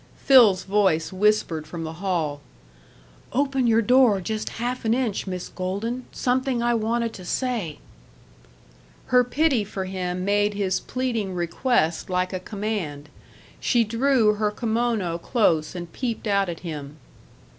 [0.17, 2.41] Phil's voice whispered from the hall:
[3.33, 6.07] "Open your door just half an inch, Miss Golden.
[6.11, 7.77] Something I wanted to say."
[9.13, 13.09] Her pity for him made his pleading request like a command.
[13.59, 16.97] She drew her kimono close and peeped out at him.